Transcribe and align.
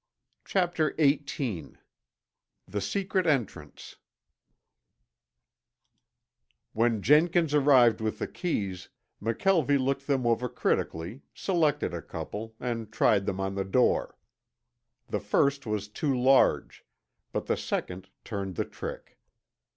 CHAPTER 0.45 0.95
XVIII 0.99 1.73
THE 2.67 2.81
SECRET 2.81 3.27
ENTRANCE 3.27 3.97
When 6.73 7.03
Jenkins 7.03 7.53
arrived 7.53 8.01
with 8.01 8.17
the 8.17 8.25
keys, 8.25 8.89
McKelvie 9.21 9.77
looked 9.79 10.07
them 10.07 10.25
over 10.25 10.49
critically, 10.49 11.21
selected 11.35 11.93
a 11.93 12.01
couple, 12.01 12.55
and 12.59 12.91
tried 12.91 13.27
them 13.27 13.39
on 13.39 13.53
the 13.53 13.63
door. 13.63 14.17
The 15.07 15.19
first 15.19 15.67
was 15.67 15.87
too 15.87 16.19
large, 16.19 16.83
but 17.31 17.45
the 17.45 17.55
second 17.55 18.09
turned 18.23 18.55
the 18.55 18.65
trick. 18.65 19.19